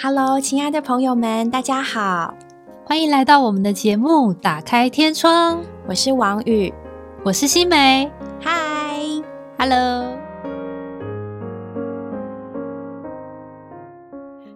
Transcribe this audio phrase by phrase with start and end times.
[0.00, 2.32] Hello，亲爱的朋友们，大家好，
[2.84, 5.56] 欢迎来到我们的节目《打开天窗》。
[5.88, 6.72] 我是王宇，
[7.24, 8.08] 我是新梅。
[8.40, 9.00] 嗨
[9.58, 10.16] ，Hello。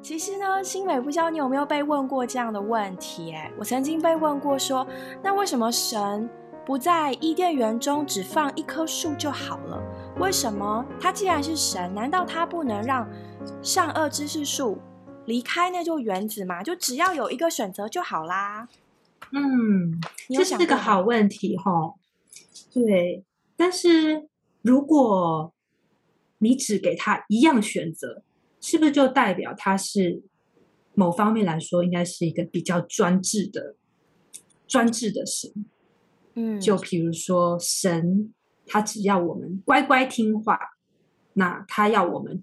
[0.00, 3.32] 其实呢，新美不知道你有没有被问过这样的问题？
[3.32, 4.86] 哎，我曾经被问过，说
[5.20, 6.30] 那为什么神
[6.64, 9.82] 不在伊甸园中只放一棵树就好了？
[10.20, 13.04] 为什么他既然是神，难道他不能让
[13.60, 14.79] 善恶知识树？
[15.26, 18.68] 离开那就原子嘛，就只要有一个选择就好啦。
[19.30, 21.95] 嗯，这是个好问题哈。
[22.72, 23.24] 对，
[23.56, 24.28] 但是
[24.62, 25.54] 如果
[26.38, 28.24] 你只给他一样选择，
[28.60, 30.22] 是不是就代表他是
[30.95, 33.76] 某方面来说应该是一个比较专制的、
[34.66, 35.50] 专制的神？
[36.34, 38.34] 嗯，就比如说神，
[38.66, 40.59] 他只要我们乖乖听话，
[41.34, 42.42] 那他要我们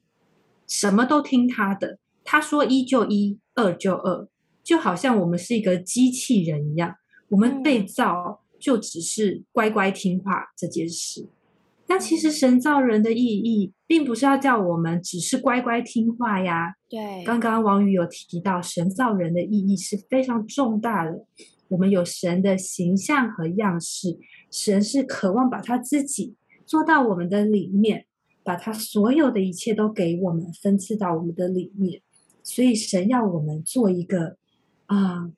[0.66, 2.00] 什么都听他的。
[2.32, 4.28] 他说一就一，二就二，
[4.64, 6.94] 就好像我们是一个机器人一样，
[7.30, 11.26] 我们被造就只是乖乖听话这件事。
[11.88, 16.76] 那其实神造人的意义，并不是要叫我们只是乖乖听话呀。
[16.88, 21.26] 对，刚刚王宇有提到，神造人的意义是非常重大的。
[21.70, 24.20] 我们有神的形象和样式，
[24.52, 28.06] 神是渴望把他自己做到我们的里面，
[28.44, 32.04] 把他所有的一切都给我们，分赐到我们的里面。
[32.50, 34.38] 所以神要我们做一个
[34.88, 35.32] 啊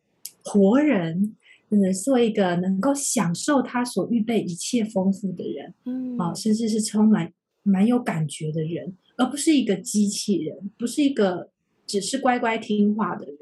[0.45, 1.35] 活人，
[1.67, 11.49] 能做一个能够享受他所预备一切丰富的人，嗯啊，甚至是充满蛮有感觉的人，而不是一个机器人，不是一个
[11.85, 13.37] 只是乖乖听话的人。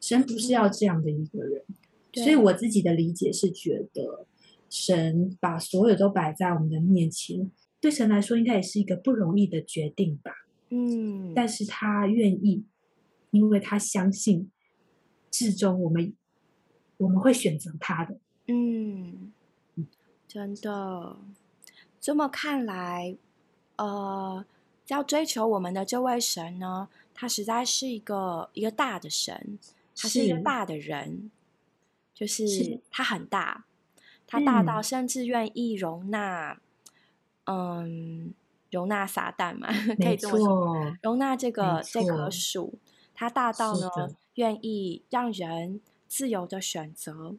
[0.00, 1.62] 神不是要这样的一个人，
[2.14, 4.26] 所以我自己的理解是觉得，
[4.70, 10.30] 神把所有都摆在我们的面前，对神来说应该也是一个不容易的决定吧。
[10.70, 12.64] 嗯，但是他愿意。
[13.32, 14.50] 因为他相信，
[15.30, 16.14] 至终我们
[16.98, 18.18] 我们会选择他的。
[18.46, 19.32] 嗯，
[20.28, 21.16] 真的，
[21.98, 23.16] 这么看来，
[23.76, 24.44] 呃，
[24.88, 29.58] 要追求我们的这位神呢，他实在是一个一个大的神，
[29.96, 31.30] 他是一个大的人，
[32.14, 33.64] 就是他很大，
[34.26, 36.60] 他大到甚至愿意容纳，
[37.44, 38.34] 嗯，
[38.70, 42.78] 容纳撒旦嘛， 可以这么说，容纳这个这棵树。
[43.14, 43.88] 他大到呢，
[44.34, 47.36] 愿意让人自由的选择，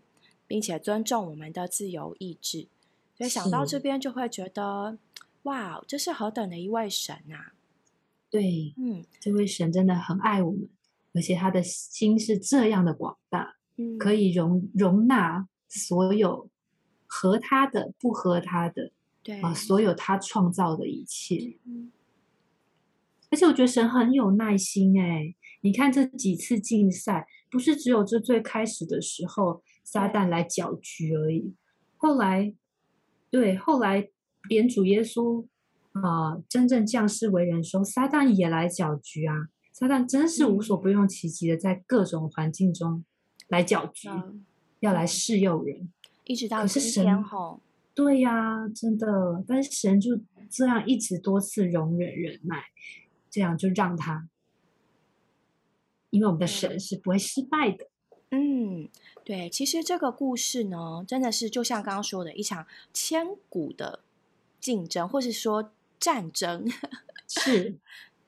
[0.47, 2.67] 并且尊重我们的自由意志。
[3.16, 4.97] 所以想到这边，就会觉得，
[5.44, 7.53] 哇，这是何等的一位神啊！
[8.29, 10.67] 对，嗯，这位神真的很爱我们，
[11.13, 13.56] 而且他的心是这样的广大，
[14.00, 16.50] 可以容容纳所有
[17.06, 18.91] 合他的、不合他的，
[19.22, 21.57] 对啊，所有他创造的一切。
[23.29, 25.35] 而且我觉得神很有耐心，哎。
[25.63, 31.56] 你看这几次竞赛，不是只有这最开始的时候撒旦来搅局而已。
[31.96, 32.53] 后来，
[33.31, 34.09] 对，后来
[34.50, 35.47] 连主耶稣
[35.94, 39.47] 啊真正降世为人时候，撒旦也来搅局啊。
[39.72, 43.06] 撒旦真是无所不用其极的，在各种环境中
[43.47, 44.09] 来搅局，
[44.81, 45.90] 要来试诱人。
[46.25, 47.62] 一直到今天吼，
[47.95, 49.41] 对呀，真的。
[49.47, 50.19] 但是神就
[50.50, 52.66] 这样一直多次容忍忍耐，
[53.31, 54.28] 这样就让他。
[56.13, 57.88] 因为我们的神是不会失败的。
[58.29, 58.88] 嗯，
[59.24, 64.00] 对，其实这个故事呢，真的是就像刚刚说的一场千古的
[64.59, 66.72] 竞争，或是说战争。
[67.28, 67.75] 是，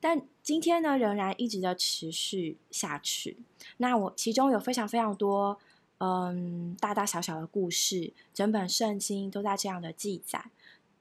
[0.00, 3.36] 但今天呢，仍然一直的持续下去。
[3.76, 5.56] 那我其中有非常非常多，
[5.98, 10.46] 嗯，大大小小的故事，整本圣经都在这样的记载。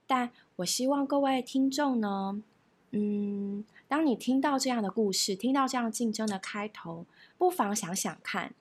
[0.06, 2.44] 但我希望各位听众呢，
[2.92, 3.66] 嗯。
[3.88, 7.06] 当你听到这样的故事，听到这样竞争的开头，
[7.38, 8.54] 不妨想想看，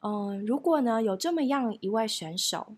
[0.00, 2.76] 嗯，如果呢有这么样一位选手，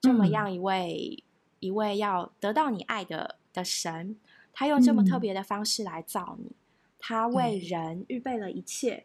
[0.00, 1.22] 这么样一位
[1.60, 4.16] 一位要得到你爱的的神，
[4.52, 6.50] 他用这么特别的方式来造你，
[6.98, 9.04] 他为人预备了一切，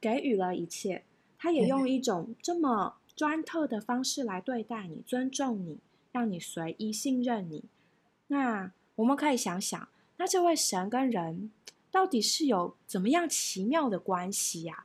[0.00, 1.04] 给予了一切，
[1.38, 5.78] 他也用一种这么专特的方式来对待你，尊重你，
[6.10, 7.64] 让你随意信任你。
[8.28, 9.88] 那我们可以想想。
[10.16, 11.50] 那这位神跟人
[11.90, 14.84] 到底是有怎么样奇妙的关系呀？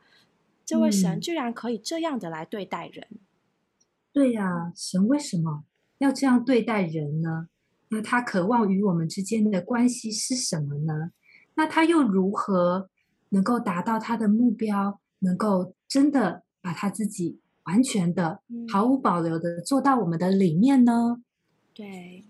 [0.65, 3.07] 这位神居然可以这样的来对待人。
[4.11, 5.63] 对呀，神为什么
[5.99, 7.47] 要这样对待人呢？
[7.89, 11.11] 那他渴望与我们之间的关系是什么呢？
[11.55, 12.89] 那他又如何
[13.29, 14.99] 能够达到他的目标？
[15.19, 18.41] 能够真的把他自己完全的、
[18.71, 21.21] 毫无保留的做到我们的里面呢？
[21.73, 22.28] 对。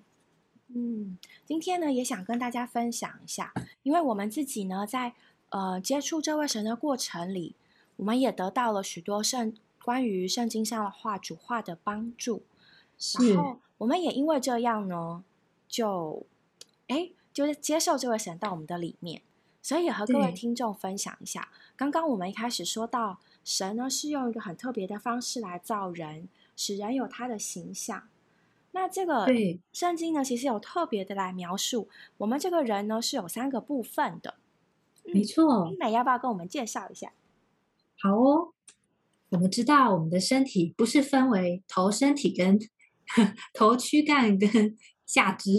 [0.74, 5.14] 嗯，今天呢也想跟大家分享一下，因为我们自己呢在
[5.50, 7.56] 呃接触这位神的过程里，
[7.98, 12.44] 我们也得到了许多圣关于圣经上的话主话的帮助。
[13.20, 15.24] 然后我们也因为这样呢，
[15.68, 16.26] 就
[16.88, 19.22] 哎，就是接受这位神到我们的里面。
[19.62, 28.08] 所以也和各位听众分享一下，刚刚我们一开始说到，神呢是用一个很特别的方式来造人，使人有他的形象。
[28.72, 34.36] 那这个对圣经呢，其实有特别的来描述我们这个人呢是有三个部分的。
[35.04, 35.78] 没错英。
[35.80, 37.12] 美要不要跟我们介绍一下？
[38.02, 38.54] 好哦，
[39.30, 42.60] 我们知道我们的身体不是分为头、身体跟
[43.54, 45.52] 头、躯干跟下肢，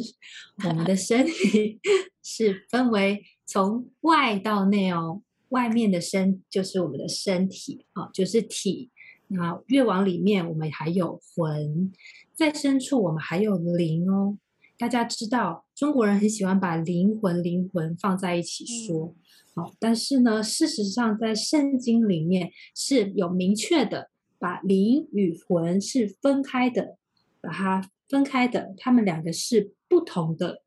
[0.69, 1.81] 我们的身体
[2.23, 5.23] 是分为从外到内哦。
[5.49, 8.89] 外面的身就是我们的身体啊、就是体。
[9.33, 11.93] 那越往里面，我们还有魂，
[12.41, 14.39] 在深处我们还有灵哦。
[14.79, 19.15] 大家知道，中国人很喜欢把灵魂、灵魂放在一起说。
[19.53, 24.09] 哦，但是呢，事实上在圣经里面是有明确的，
[24.39, 26.97] 把灵与魂是分开的，
[27.43, 30.63] 把它分开的，它们两个是不同的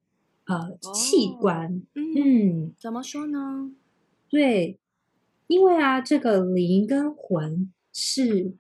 [0.45, 1.81] 呃器哦官。
[1.95, 2.13] 嗯，
[2.67, 3.71] 嗯，怎么说呢？
[4.29, 4.77] 对，
[5.47, 8.53] 因为啊，这个灵跟魂是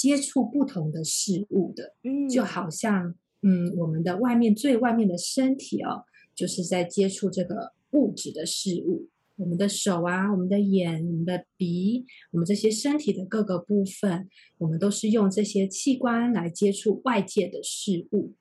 [0.00, 6.04] 接触不同的事物的，嗯，就好像嗯，我们的外面最外面的身体哦，
[6.34, 9.08] 就是在接触这个物质的事物。
[9.36, 14.26] 我们的手啊，我们的眼、我们的鼻，我们这些身体的各个部分，
[14.56, 18.32] 我们都是用这些器官来接触外界的事物。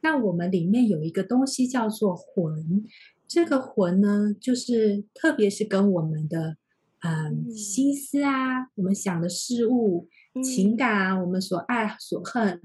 [0.00, 2.84] 那我们里面有一个东西叫做魂，
[3.28, 6.56] 这个魂呢，就是特别是跟我们的
[7.00, 10.08] 嗯嗯心思啊，我们想的事物、
[10.42, 12.60] 情嗯感啊，我们所爱所恨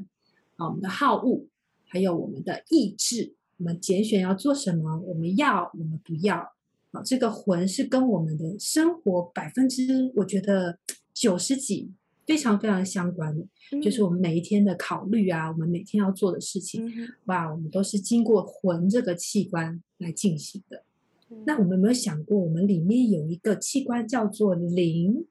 [0.57, 1.45] 啊，我们的好恶，
[1.85, 6.53] 还有我们的意志，我们拣选要做什么，我们要，我们不要。
[6.91, 10.79] 啊，这个魂是跟我们的生活百分之，我觉得
[11.13, 11.91] 九十几
[12.25, 13.45] 非常非常相关的，
[13.79, 20.77] 就是我们每一天的考虑啊，我们每天要做的事情，嗯哇，我们都是经过魂这个器官来进行的。
[21.29, 25.27] 嗯那我们有没有想过，我们里面有一个器官叫做灵？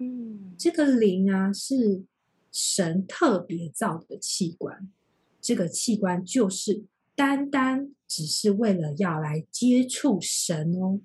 [0.00, 0.54] 嗯。
[0.58, 2.02] 这个灵啊，是
[2.50, 4.90] 神特别造的器官，
[5.40, 11.00] 这个器官就是单单只是为了要来接触神哦。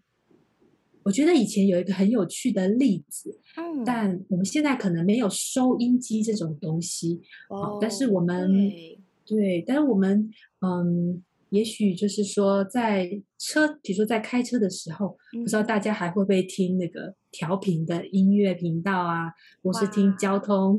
[1.04, 9.00] 我觉得以前有一个很有趣的例子，嗯，但我们现在可能没有收音机这种东西，哦，但是我们对。
[9.28, 10.30] 对，但是我们
[10.62, 11.24] 嗯，
[11.56, 19.32] 也许就是说在车，比如说在开车的时候，不知道嗯大家还会不会听那个调频的音乐频道啊，
[19.64, 20.78] 或是听交通，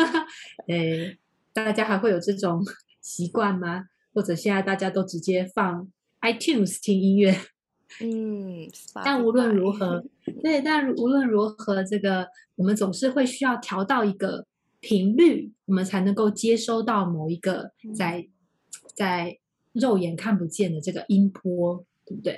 [0.68, 1.18] 诶，
[1.52, 2.64] 大家还会有这种
[3.02, 3.84] 习惯吗？
[4.14, 5.86] 或者现在大家都直接放
[6.22, 7.36] iTunes 听音乐？
[8.00, 8.66] 嗯，
[9.04, 10.02] 但无论如何，
[10.42, 14.46] 对，但无论如何，这个我们总是会需要调到一个
[14.80, 18.26] 频率，我们才能够接收到某一个嗯在
[18.94, 19.38] 在
[19.72, 22.36] 肉眼看不见的这个音波，对不对？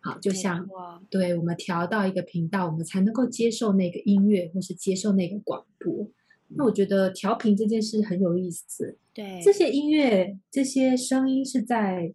[0.00, 6.08] 好，就像错对我们调到一个频道，我们才能够接受那个音乐，或是接受那个广播。
[6.50, 12.14] 那我觉得调频这件事很有意思，对这些音乐、这些声音是在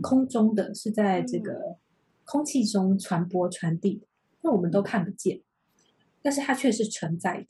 [0.00, 1.76] 空中的，是在这嗯个
[2.24, 4.06] 空气中传播传递的，
[4.42, 5.40] 那我们都看不见，
[6.22, 7.46] 但是它却是存在的，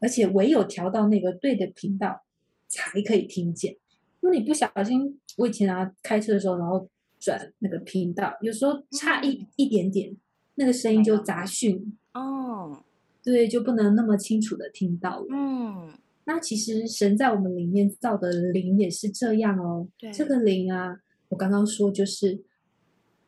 [0.00, 2.22] 而且唯有调到那个对的频道，
[2.66, 3.76] 才可以听见。
[4.20, 6.86] 如果你不小心，我以前啊开车的时候，然后
[7.18, 10.14] 转那个频道，有时候差一、嗯一点点，
[10.56, 12.84] 那个声音就杂讯，哦，
[13.22, 15.26] 对，就不能那么清楚的听到了。
[15.30, 15.94] 嗯，
[16.24, 19.88] 那其实神在我们里面造的灵也是这样哦。
[19.98, 22.44] 对这个灵啊，我刚刚说就是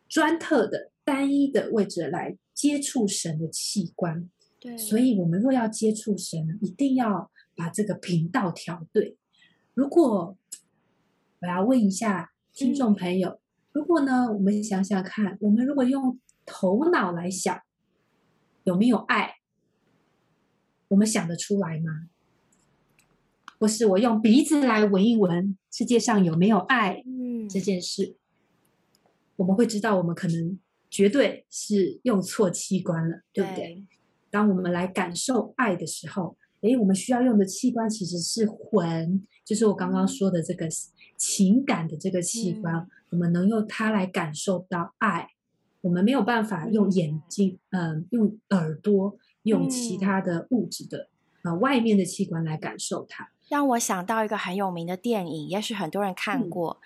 [0.06, 4.28] 专特的、单一的位置来接触神的器官。
[4.60, 9.16] 对，所以，我们若要接触神，一定要把这个频道调对。
[9.74, 10.36] 如果
[11.42, 13.40] 我要问一下听众朋友，
[13.72, 17.60] 如果呢，我们想想看，我们如果用头脑来想，
[18.62, 19.34] 有没有爱？
[20.86, 22.08] 我们想得出来吗？
[23.58, 28.16] 或是我用鼻子来闻一闻，世界上有没有爱嗯，这件事，
[29.34, 33.84] 我们会知道，我们可能绝对是用错器官了，对不对？
[34.30, 40.68] 当我们来感受爱的时候，诶，我们需要用的器官其实是魂，就是我刚刚说的这个
[41.22, 45.28] 情感的这个器官，嗯我们能用它来感受到爱。
[45.82, 51.08] 我们没有办法用眼睛，嗯、用耳朵，用其嗯他的物质的
[51.44, 53.30] 呃外面的器官来感受它。
[53.48, 56.80] 让我想到一个很有名的电影，也许很多人看嗯过。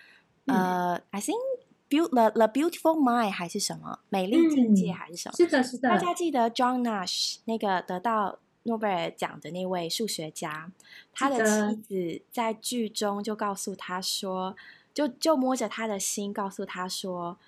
[0.46, 5.34] 嗯呃，I think，beau the the beautiful mind 还是什么美丽境界嗯还是什么？
[5.36, 10.70] 是的，是的大，家记得 John Nash 那个得到诺贝尔奖的那位数学家，
[11.12, 14.54] 他的妻子在剧中就告诉他说，
[14.92, 17.38] 就就摸着他的心，告诉他说，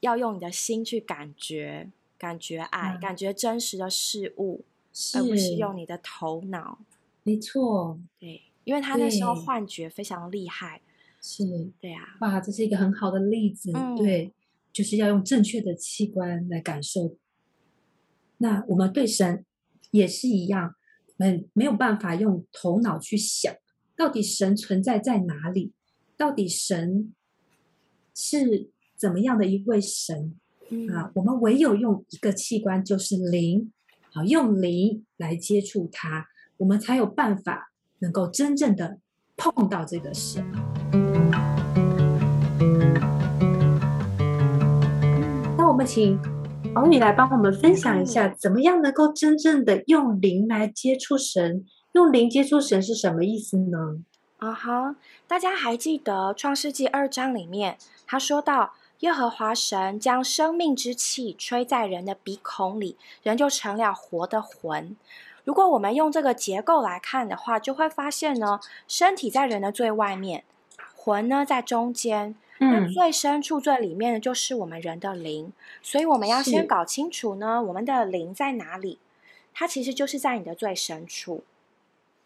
[0.00, 3.00] 要用你的心去感觉，感觉爱，嗯。
[3.00, 4.64] 感觉真实的事物，
[5.14, 6.78] 而不是用你的头脑。
[7.22, 10.80] 没错，对，因为他那时候幻觉非常厉害。
[11.20, 11.44] 是。
[11.80, 13.94] 对啊，哇，这是一个很好的例子，嗯。
[13.96, 14.32] 对，
[14.72, 17.14] 就是要用正确的器官来感受。
[18.38, 19.44] 那我们对神
[19.90, 20.74] 也是一样，
[21.16, 23.54] 我们没有办法用头脑去想，
[23.96, 25.72] 到底神存在在哪里，
[26.16, 27.12] 到底神
[28.14, 30.34] 是怎么样的一位神
[30.70, 31.10] 嗯啊？
[31.14, 33.72] 我们唯有用一个器官，就是灵，
[34.12, 36.26] 好，用灵来接触它，
[36.58, 38.98] 我们才有办法能够真正的
[39.36, 40.44] 碰到这个神。
[45.56, 46.18] 那我们请
[46.74, 51.64] 王宇来帮我们分享一下，怎么样能够真正的用灵来接触神？
[51.92, 53.98] 用灵接触神是什么意思呢？
[54.38, 54.96] 啊哈，
[55.26, 64.96] 大家还记得创世纪二章里面，他说到耶和华神将生命之气吹在人的鼻孔里，人就成了活的魂。
[65.44, 70.44] 如果我们用这个结构来看的话，就会发现呢，身体在人的最外面，
[70.94, 75.52] 魂呢在中间，那嗯，最深处、最里面的就是我们人的灵。
[75.82, 78.98] 所以我们要先搞清楚呢，我们的灵在哪里？
[79.54, 81.44] 它其实就是在你的最深处。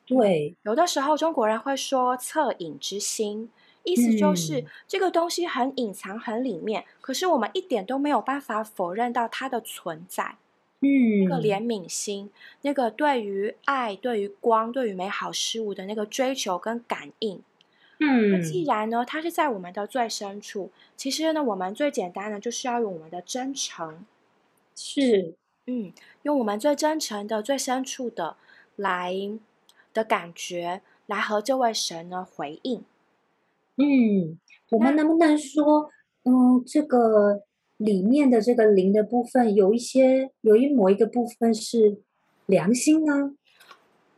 [0.04, 3.50] 对，有的时候中国人会说“恻隐之心”，
[3.84, 10.36] 意思就是、嗯这个东西很隐藏、很里面，可是我们一点都没有办法否认到它的存在。
[10.80, 12.30] 嗯那个怜悯心，
[12.62, 17.40] 那个对于爱、对于光、对于美好事物的那个追求跟感应。
[18.30, 24.04] 那嗯，既然呢，它是在我们的最深处，其实呢，我们最简单的就是要用我们的真诚，
[24.74, 25.34] 是，
[25.66, 25.92] 嗯，
[26.22, 28.36] 用我们最真诚的、最深处的
[28.76, 29.14] 来
[29.92, 32.84] 的感觉，来和这位神呢回应。
[33.76, 34.38] 嗯，
[34.70, 35.90] 我们能不能说，
[36.24, 37.42] 嗯，这个
[37.76, 41.98] 里面的这个灵的部分，有一些有一某一个部分是
[42.46, 43.34] 良心呢？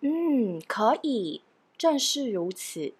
[0.00, 1.42] 嗯，可以，
[1.78, 2.92] 正是如此。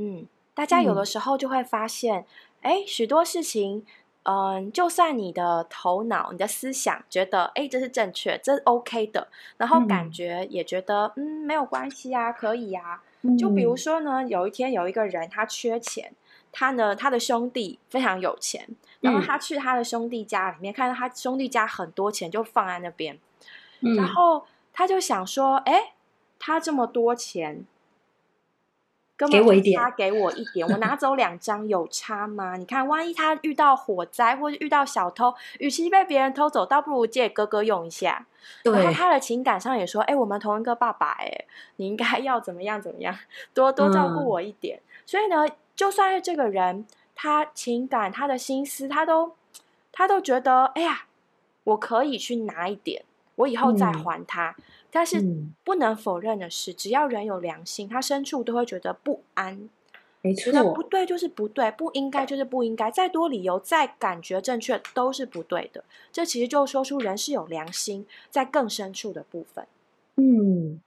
[0.00, 1.04] 嗯，大家有的嗯。
[1.04, 2.24] 时候就会发现，
[2.62, 3.84] 哎、许多事情，
[4.22, 9.26] 嗯，就算你的头脑、你的思想觉得，哎，这是正确，这是 OK 的，
[9.56, 10.12] 然后感嗯。
[10.12, 13.02] 觉也觉得，嗯，没有关系啊，可以啊。
[13.36, 13.76] 就比如嗯。
[13.76, 16.12] 说呢，有一天有一个人他缺钱，
[16.52, 18.68] 他呢他的兄弟非常有钱，
[19.00, 19.22] 然后嗯。
[19.22, 23.18] 他去他的兄弟家里面，看到他兄弟家很多钱就放在那边，
[23.80, 24.06] 然嗯。
[24.06, 25.94] 后他就想说，哎，
[26.38, 27.64] 他这么多钱，
[29.18, 32.56] 根给我一点差给我一点，我拿走两张有差吗？
[32.56, 38.26] 你看，万一他遇到火灾或者遇到小偷，与其被别人偷走，倒不如借哥哥用一下。
[38.62, 41.44] 然后，他的情感上也说，哎，我们同一个爸爸，哎，
[41.76, 43.12] 你应该要怎么样怎么样，
[43.52, 44.80] 多多照顾嗯我一点。
[45.04, 45.44] 所以呢，
[45.74, 49.34] 就算是这个人，他情感、他的心思，他都
[49.90, 51.06] 他都觉得，哎呀，
[51.64, 54.54] 我可以去拿一点，我以后再嗯还他。
[54.90, 59.68] 但是嗯，不能否认的是，只要人有良心，他深处都会觉得不安，
[60.22, 65.84] 没觉得不错，对就是不对，不应该就是不应该，再多理由，再感觉正确都是不对的。
[66.10, 69.66] 这其实就说出人是有良心，在更深处的部分。
[70.16, 70.80] 嗯，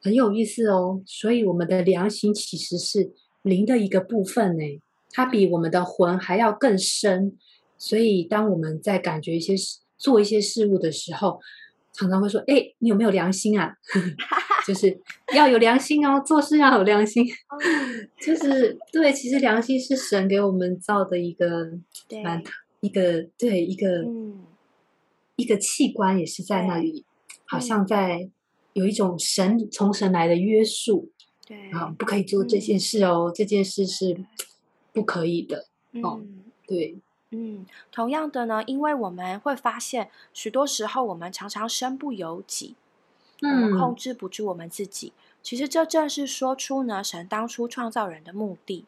[0.00, 1.02] 很有意思哦。
[1.06, 3.12] 所以我们的良心其实是
[3.42, 7.36] 灵的一个部分呢，它比我们的魂还要更深。
[7.78, 11.40] 所以当我们在感觉一些事、做一些事物的时候，
[11.92, 13.74] 常常会说：“哎，你有没有良心啊？”
[14.66, 14.96] 就是
[15.34, 17.26] 要有良心哦，做事要有良心。
[18.20, 21.68] 就是对，其实良心是神给我们造的一个
[22.08, 22.42] 对，蛮
[22.80, 24.44] 一个对一个、嗯，
[25.36, 27.04] 一个器官，也是在那里，
[27.44, 28.28] 好像在
[28.72, 31.10] 有一种神从神来的约束
[31.46, 34.16] 对，啊，不可以做这件事哦，这件事是
[34.92, 35.66] 不可以的。
[36.02, 36.38] 哦嗯。
[36.64, 36.96] 对，
[37.34, 42.76] 嗯，同样的呢，因为我们会发现，许多时候我们常常身不由己，
[43.40, 45.14] 我们控嗯，制不住我们自己。
[45.42, 48.84] 其实这正是说出呢，神当初创造人的目的。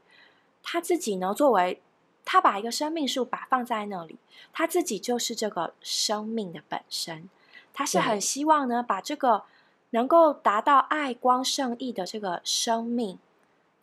[0.63, 1.81] 他自己呢，作为
[2.25, 4.19] 他把一个生命树把放在那里，
[4.53, 7.29] 他自己就是这个生命的本身。
[7.73, 9.45] 他是很希望呢，把这个
[9.91, 13.19] 能够达到爱光圣意的这个生命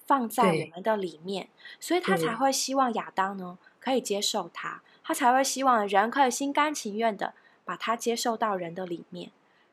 [0.06, 1.50] 放在我们的里面，
[1.80, 7.34] 所以他才会希望亚当呢可以接受他，他才会希望人可以心甘情愿的
[7.66, 9.32] 把他接受到人的里面。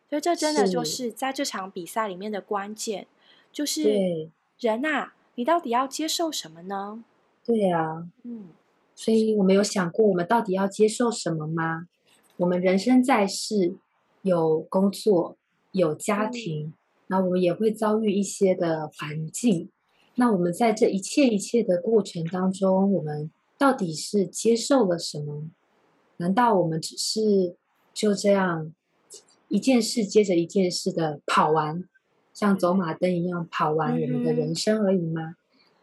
[0.09, 3.07] 所以这真的就是是在这场比赛里面的关键，
[3.53, 7.05] 就是对，人啊，你到底要接受什么呢？
[7.45, 8.49] 对啊，嗯
[8.95, 11.87] 所以我们有想过，我们到底要接受什么吗？
[12.39, 13.77] 我们人生在世，
[14.23, 15.37] 有工作，
[15.73, 16.73] 有家庭，
[17.09, 19.71] 那我们也会遭遇一些的环境。
[20.17, 25.51] 那我们在这一切一切的过程当中，我们到底是接受了什么？
[26.19, 27.57] 难道我们只是
[27.93, 28.73] 就这样
[29.49, 31.83] 一件事接着一件事的跑完，
[32.33, 35.35] 像走马灯一样跑完我们的人生而已吗？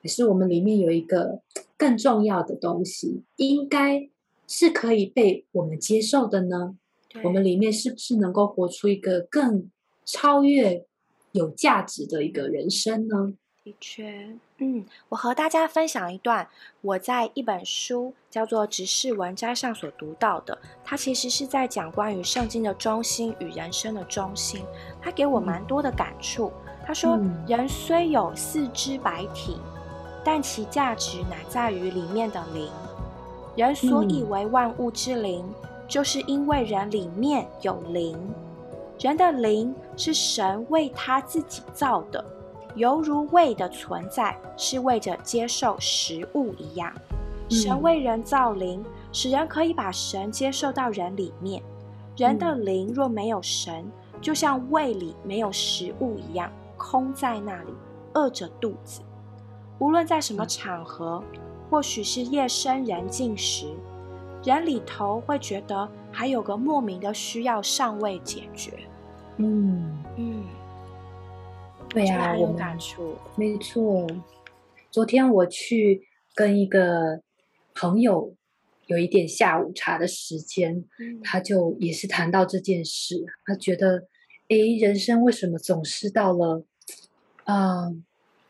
[0.01, 1.41] 可是我们里面有一个
[1.77, 4.10] 更重要的东西，应该
[4.48, 6.77] 是可以被我们接受的呢？
[7.24, 9.72] 我们里面是不是能够活出一个更
[10.05, 10.86] 超越、
[11.32, 13.34] 有价值的一个人生呢？
[13.66, 14.30] 的确，
[14.60, 16.48] 嗯，我和大家分享一段
[16.82, 20.56] 我在一本书叫做《直视文摘》上所读到的。
[20.84, 24.64] 它其实是在讲关于圣经的中心与人生的中心。
[25.02, 26.52] 它给我蛮多的感触。
[26.86, 27.18] 他说
[27.50, 29.58] ：“人虽有四肢百体，
[30.24, 32.70] 但其价值乃在于里面的灵。
[33.56, 35.44] 人所以为万物之灵，
[35.88, 38.16] 就是因为人里面有灵。
[39.00, 42.24] 人的灵是神为他自己造的。”
[42.75, 46.91] 犹如胃的存在是为着接受食物一样，
[47.50, 51.63] 神为人造灵，使人可以把神接受到人里面。
[52.17, 53.89] 人的灵若没有神，
[54.22, 57.74] 就像胃里没有食物一样，空在那里，
[58.13, 59.01] 饿着肚子。
[59.79, 61.24] 无论在什么场合，
[61.70, 63.67] 或许是夜深人静时，
[64.44, 68.74] 人里头会觉得还有个莫名的需要尚未解决。
[69.38, 70.44] 嗯嗯。
[71.96, 73.16] 对呀，有感触。
[73.38, 74.06] 没错，
[74.92, 76.02] 昨天我去
[76.34, 77.22] 跟一个
[77.74, 78.36] 朋友
[78.88, 80.84] 有一点下午茶的时间，
[81.24, 83.24] 他就也是谈到这件事。
[83.46, 84.10] 他觉得，
[84.50, 86.66] 诶，人生为什么总是到了，
[87.46, 87.94] 啊，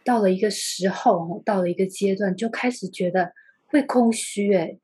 [0.04, 3.32] 到了一个时候，到了一个阶段，就开始觉得
[3.68, 4.52] 会空虚？
[4.56, 4.80] 诶，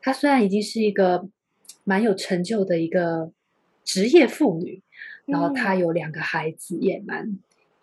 [0.00, 1.28] 他虽然已经是一个
[1.82, 3.32] 蛮有成就的一个
[3.82, 4.80] 职业妇女，
[5.24, 7.36] 然后他有两个孩子，也蛮。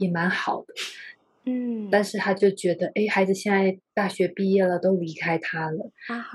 [0.04, 0.74] 也蛮好的，
[1.46, 5.92] 嗯，但是他就觉得，哎，孩子现在大学毕业了，都离开他了，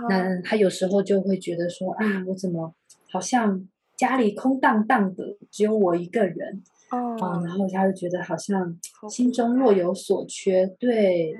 [0.08, 2.74] 那他有时候就会觉得说，啊，我怎么
[3.10, 8.78] 好像家里空荡荡的，只有我一个人，哦，然后他就觉得好像
[9.08, 11.34] 心中若有所缺，对，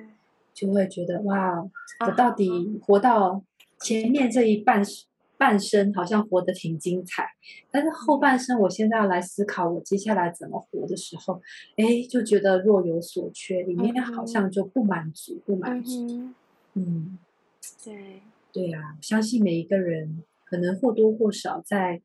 [0.55, 1.63] 就会觉得哇，
[2.07, 2.51] 我到底
[2.83, 3.43] 活到
[3.81, 4.83] 前面这一半
[5.39, 7.25] 半生好像活得挺精彩，
[7.71, 11.41] 但是后半生，我现在要来思考我接下来怎么活的时候，
[11.77, 16.33] 哎，就觉得若有所缺，里面好像就不满足，不满足。
[16.75, 17.19] 嗯，
[17.85, 18.21] 对，
[18.53, 22.03] 对呀，相信每一个人可能或多或少在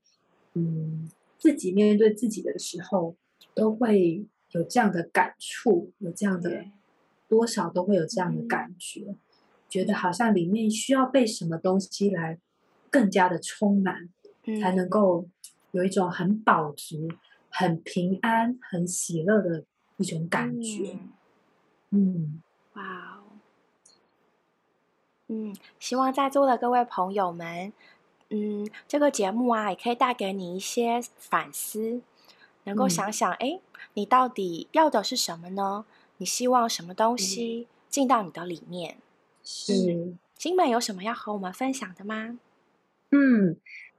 [0.54, 3.16] 嗯自己面对自己的时候，
[3.56, 6.66] 都会有这样的感触，有这样的
[7.28, 9.16] 多少都会有这样的感觉，
[9.68, 12.38] 觉得好像里面需要被什么东西来。
[12.94, 14.08] 更加的充满，
[14.62, 15.26] 才能够
[15.72, 17.10] 有一种很饱足、
[17.50, 19.64] 很平安、很喜乐的
[19.98, 21.00] 一种感觉。
[21.90, 23.24] 嗯，哇哦，
[25.30, 27.74] 嗯，希望在座的各位朋友们，
[28.30, 32.02] 嗯，这个节目啊，也可以带给你一些反思，
[32.66, 33.60] 能够想想，哎，
[33.96, 35.86] 你到底要的是什么呢？
[36.18, 38.98] 你希望什么东西进到你的里面？
[39.44, 42.38] 是，金美有什么要和我们分享的吗？
[43.14, 43.56] 嗯，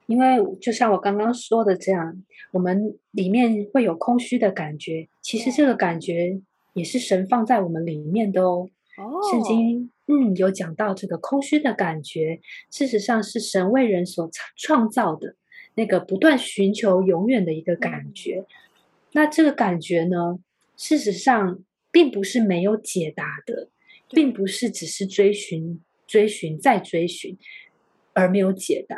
[0.07, 2.22] 因为就像我刚刚说的这样，
[2.53, 5.09] 我们里面会有空虚的感觉。
[5.22, 6.40] 其实这个感觉
[6.72, 8.68] 也是神放在我们里面的哦。
[8.96, 15.37] 哦，圣经嗯有讲到这个空虚的感觉，事实上是神为人所创造的
[15.74, 18.44] 那个不断寻求永远的一个感觉。
[19.12, 20.38] 那这个感觉呢，
[20.77, 21.59] 事实上
[21.90, 23.68] 并不是没有解答的，
[24.11, 27.38] 并不是只是追寻、追寻再追寻。
[28.14, 28.96] 而没有解答，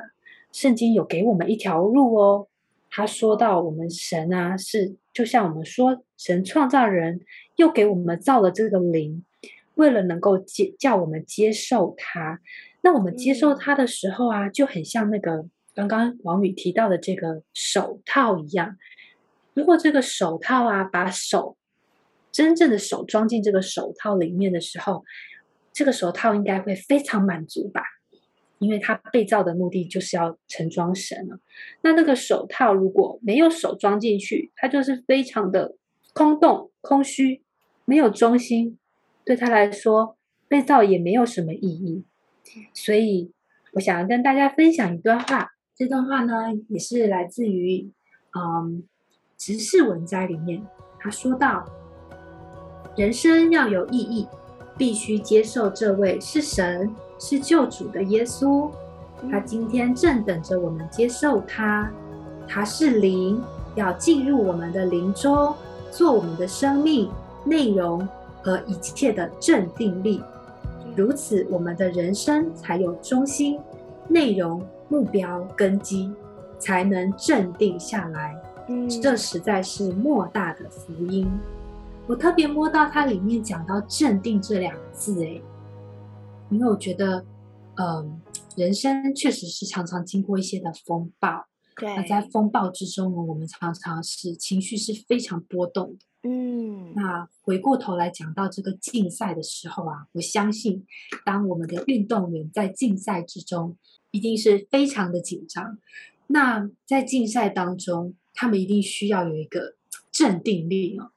[0.52, 2.46] 圣经有给我们一条路哦。
[2.88, 7.20] 他说到，我们神啊，是就像我们说，神创造人，
[7.56, 9.24] 又给我们造了这个灵，
[9.74, 12.40] 为了能够接叫我们接受他。
[12.82, 18.76] 那我们接受他的时候啊，就很像那个刚刚王宇提到的这个手套一样。
[19.52, 21.56] 如果这个手套啊，把手
[22.30, 25.04] 真正的手装进这个手套里面的时候，
[25.72, 27.82] 这个手套应该会非常满足吧。
[28.58, 31.38] 因为他被造的目的就是要盛装神了。
[31.82, 35.76] 那那个手套如果没有手装进去，它就是非常的
[36.14, 37.42] 空洞、空虚，
[37.84, 38.78] 没有中心。
[39.24, 40.16] 对他来说，
[40.48, 42.04] 被造也没有什么意义。
[42.72, 43.32] 所以，
[43.72, 45.50] 我想要跟大家分享一段话。
[45.74, 47.90] 这段话呢，也是来自于
[48.34, 48.82] 嗯
[49.36, 50.64] 《直视文摘》里面。
[50.98, 51.66] 他说到
[52.96, 54.26] ：“人生要有意义，
[54.78, 58.70] 必须接受这位是神。”是救主的耶稣，
[59.30, 61.90] 他今天正等着我们接受他。
[62.48, 63.42] 他是灵，
[63.74, 65.54] 要进入我们的灵中，
[65.90, 67.10] 做我们的生命
[67.44, 68.06] 内容
[68.42, 70.22] 和一切的镇定力。
[70.94, 73.58] 如此，我们的人生才有中心、
[74.08, 76.12] 内容、目标、根基，
[76.58, 78.34] 才能镇定下来。
[78.68, 81.28] 嗯，这实在是莫大的福音。
[82.06, 85.40] 我特别摸到它里面讲到“镇定”这两个字，哎，
[86.50, 87.24] 因为我觉得，
[87.76, 88.20] 嗯，
[88.56, 91.46] 人生确实是常常经过一些的风暴。
[91.76, 96.28] 对，那在风暴之中呢，我们常常是情绪是非常波动的。
[96.28, 100.86] 嗯，那回过头来讲到这个竞赛的时候啊，我相信，
[101.24, 103.76] 当我们的运动员在竞赛之中，
[104.10, 105.78] 一定是非常的紧张。
[106.28, 109.74] 那在竞赛当中，他们一定需要有一个
[110.10, 111.10] 镇定力哦，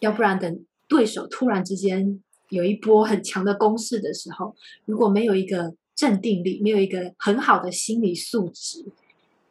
[0.00, 8.84] 要不然等对手突然之间有一波很强的攻势的时候，如果没有一个镇定力，没有一个很好的心理素质，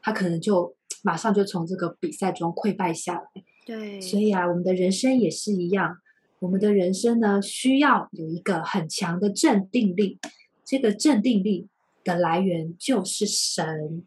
[0.01, 3.27] 他可能就马上就从这个比赛中溃败下来。
[3.65, 5.97] 对，所以啊，我们的人生也是一样，
[6.39, 10.19] 我们的人生呢，需要有一个很强的镇定力。
[10.65, 11.67] 这个镇定力
[12.03, 14.05] 的来源就是神。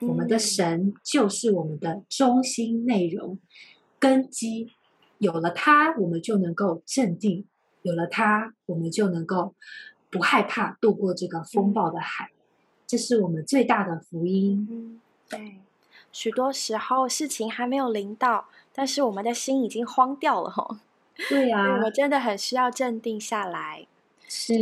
[0.00, 3.38] 我们的神就是我们的中心内容、
[3.98, 4.68] 根基，
[5.18, 7.44] 有了它，我们就能够镇定；
[7.86, 9.54] 有了它，我们就能够
[10.10, 12.30] 不害怕度过这个风暴的海。
[12.84, 14.66] 这是我们最大的福音。
[14.70, 15.60] 嗯，对。
[16.12, 20.78] 许多时候事情还没有临到，但是我们的心已经慌掉了吼。
[21.28, 23.86] 对呀，我们真的很需要镇定下来。
[24.26, 24.52] 是，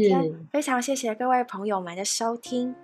[0.53, 2.75] 非常谢谢各位朋友们的收听。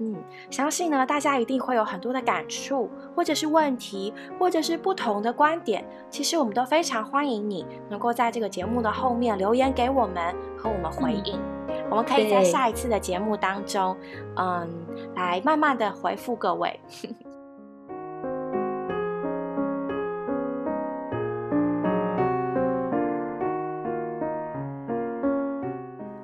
[0.00, 0.14] 嗯，
[0.48, 5.84] 相信呢，大家一定会有很多的感触，或者是问题，或者是不同的观点。
[6.08, 11.40] 其实我们都非常欢迎你能够在这个节目的后面留言给我们，和我们回应。
[11.90, 13.96] 我们可以在下一次的节目当中，
[14.36, 14.68] 嗯，
[15.16, 16.78] 来慢慢的回复各位。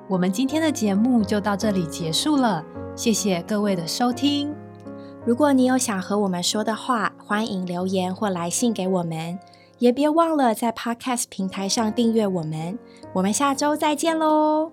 [0.07, 2.63] 我们今天的节目就到这里结束了。
[2.95, 4.53] 谢谢各位的收听。
[5.25, 9.37] 如果你有想和我们说的话，欢迎留言或来信给我们，
[9.79, 12.77] 也别忘了在 Podcast 平台上订阅我们。
[13.13, 14.71] 我们下周再见喽，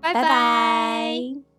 [0.00, 1.51] 拜拜。